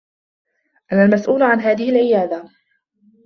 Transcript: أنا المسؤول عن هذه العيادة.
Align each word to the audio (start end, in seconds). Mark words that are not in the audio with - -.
أنا 0.93 1.05
المسؤول 1.05 1.43
عن 1.43 1.59
هذه 1.59 1.89
العيادة. 1.89 2.49